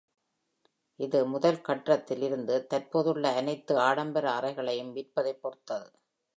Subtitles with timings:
[0.99, 5.89] இது முதல் கட்டத்தில் இருந்து தற்போதுள்ள அனைத்து ஆடம்பர அறைகளையும் விற்பதைப் பொறுத்தது.